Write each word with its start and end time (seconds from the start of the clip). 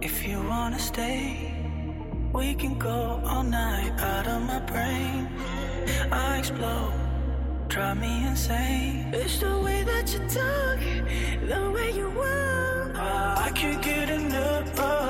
if 0.00 0.26
you 0.26 0.38
wanna 0.48 0.78
stay. 0.78 1.52
We 2.32 2.54
can 2.54 2.78
go 2.78 3.20
all 3.24 3.42
night 3.42 3.92
out 4.00 4.26
of 4.26 4.42
my 4.42 4.60
brain. 4.60 5.28
I 6.12 6.38
explode, 6.38 6.94
drive 7.68 7.98
me 8.00 8.26
insane. 8.26 9.10
It's 9.12 9.38
the 9.38 9.58
way 9.64 9.82
that 9.90 10.06
you 10.12 10.20
talk, 10.38 10.78
the 11.52 11.62
way 11.74 11.88
you 11.98 12.08
walk. 12.22 12.96
I 13.46 13.50
can't 13.54 13.82
get 13.82 14.10
enough. 14.10 14.78
enough. 14.78 15.05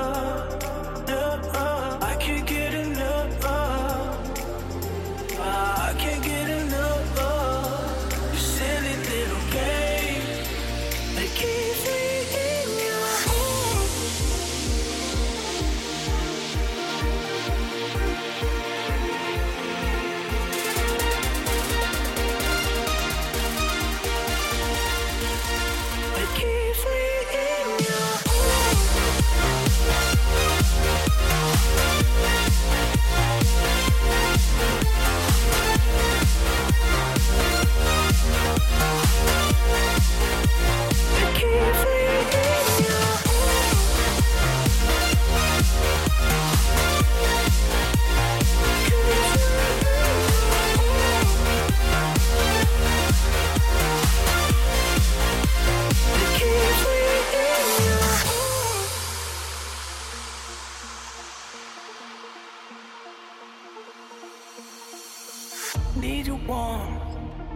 Warm 66.46 67.00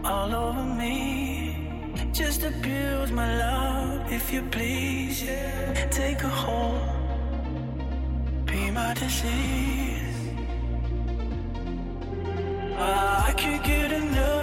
all 0.04 0.34
over 0.34 0.64
me. 0.64 1.68
Just 2.12 2.42
abuse 2.42 3.10
my 3.12 3.28
love 3.38 4.12
if 4.12 4.32
you 4.32 4.42
please. 4.42 5.22
Yeah. 5.22 5.88
Take 5.90 6.22
a 6.22 6.28
hold, 6.28 6.80
be 8.46 8.70
my 8.70 8.94
disease. 8.94 10.18
Ah, 12.78 13.28
I 13.28 13.32
can't 13.32 13.64
get 13.64 13.92
enough. 13.92 14.10
enough, 14.10 14.39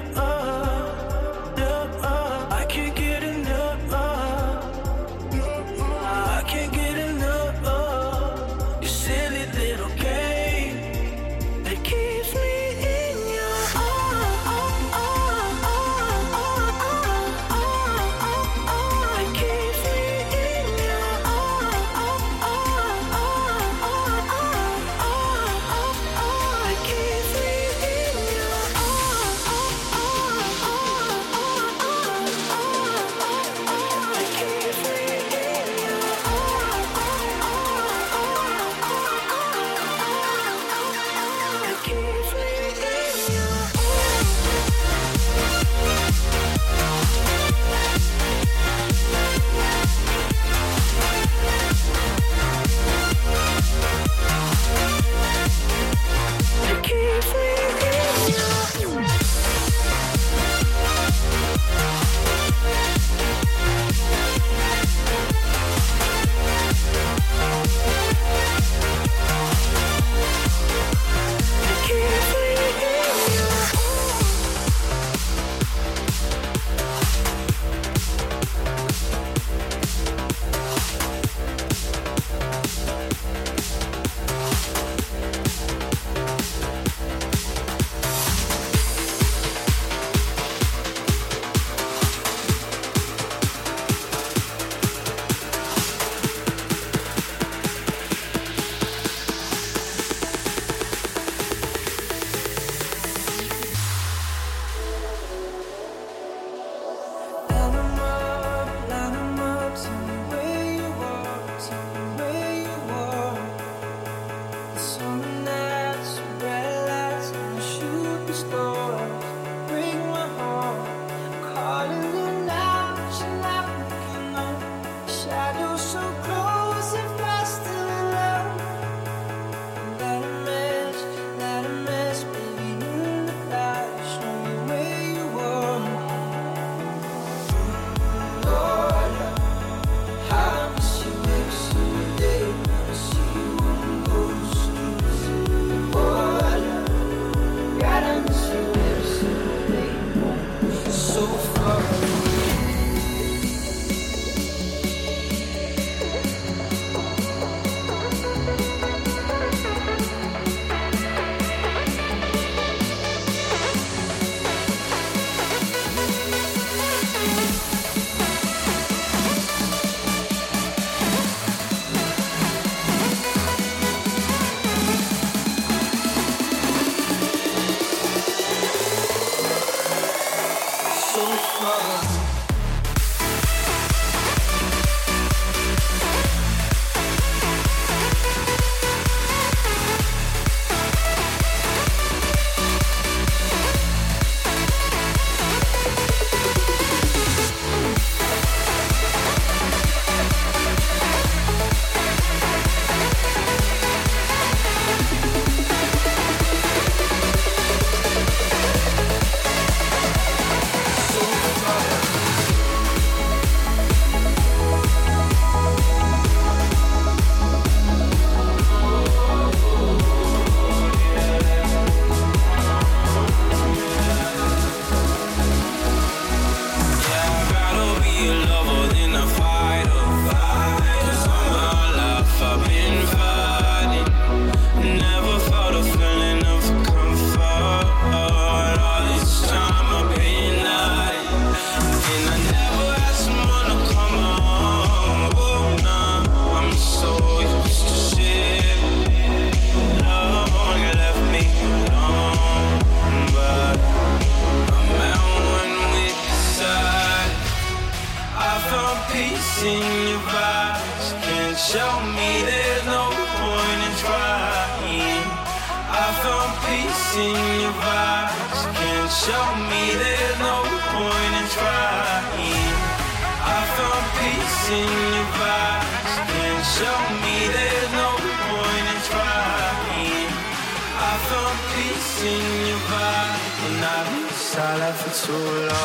missing 282.17 282.67
you 282.67 282.77
back 282.89 283.39
and 283.65 283.85
I 283.85 284.25
was 284.25 284.33
silent 284.33 284.95
for 284.95 285.25
too 285.25 285.33
long. 285.33 285.77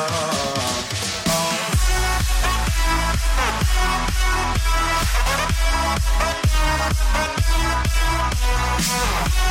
Oh. 9.35 9.42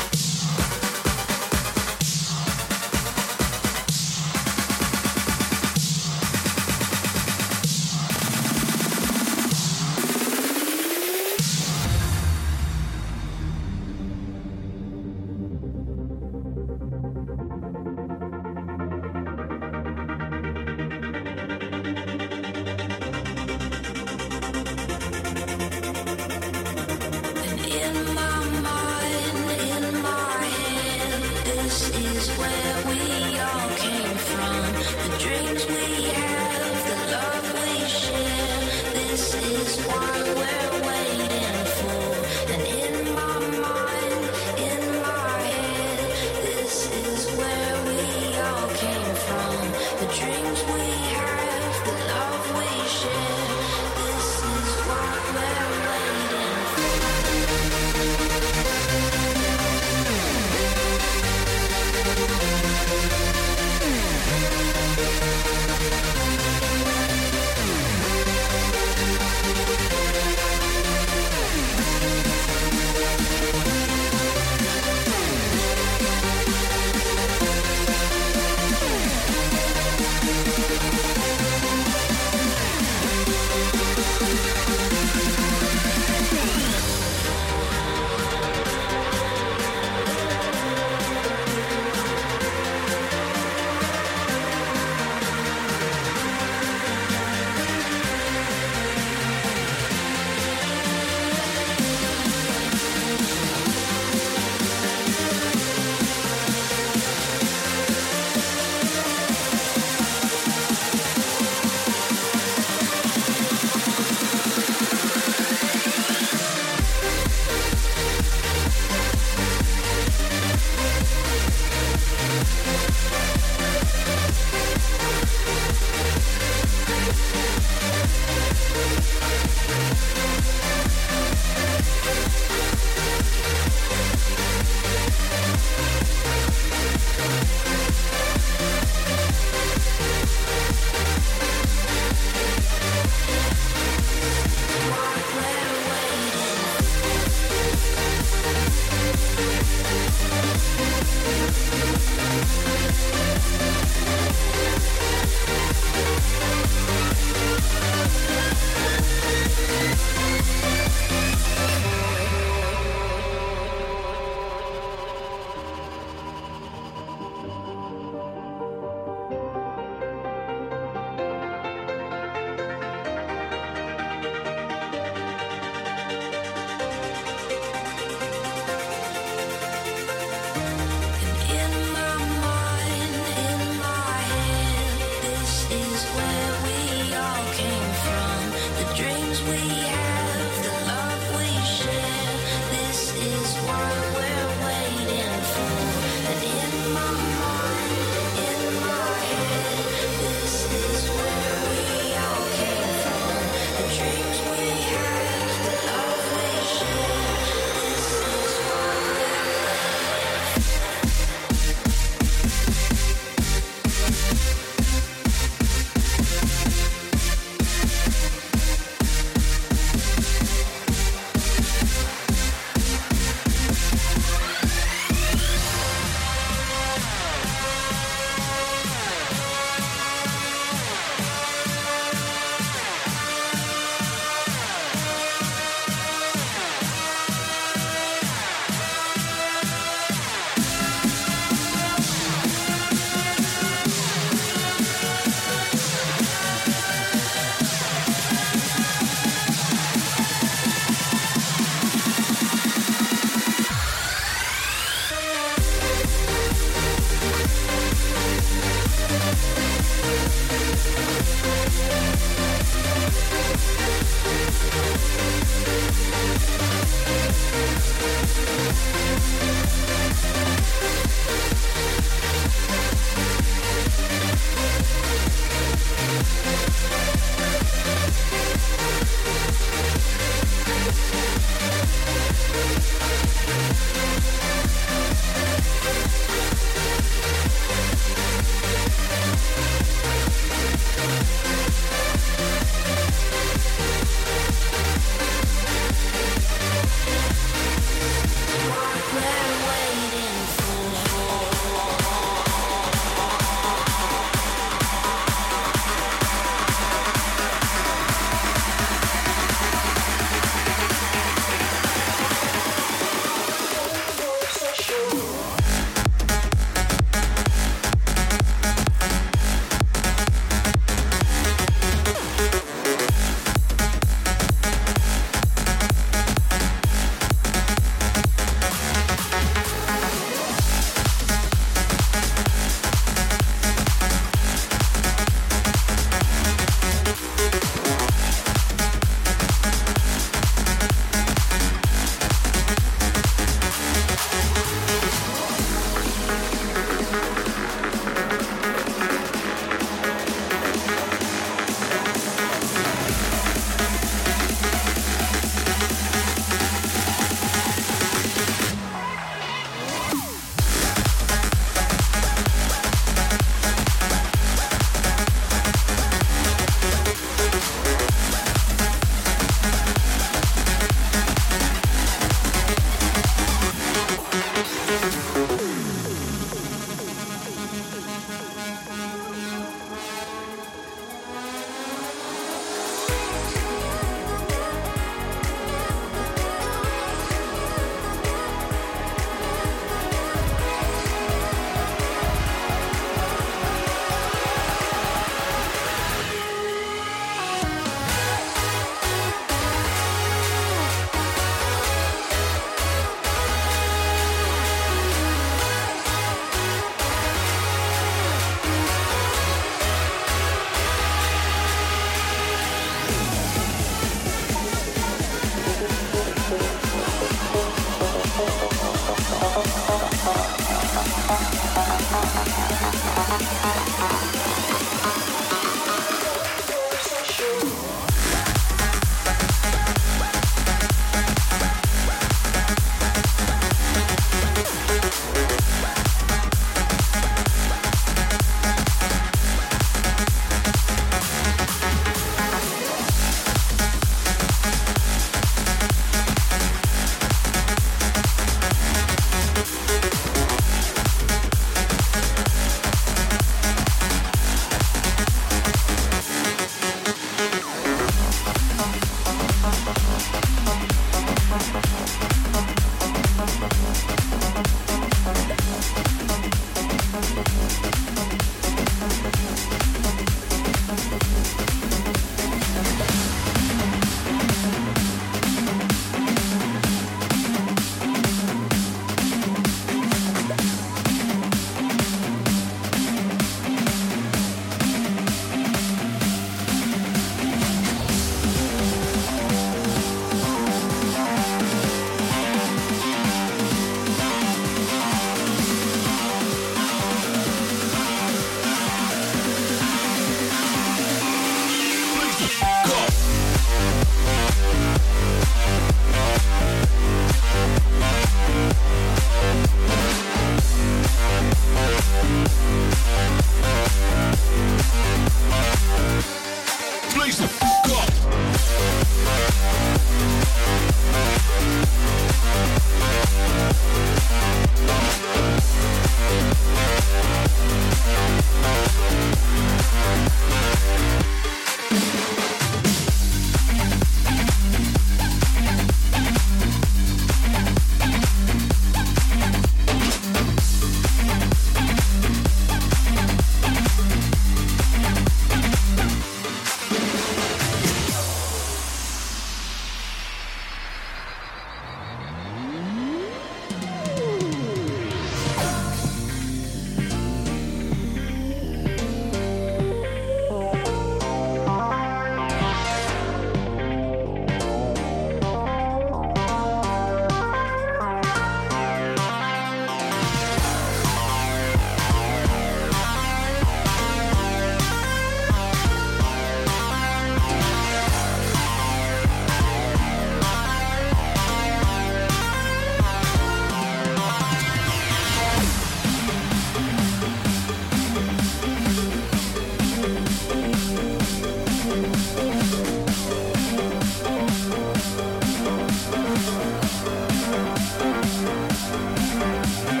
Bye. 598.91 600.00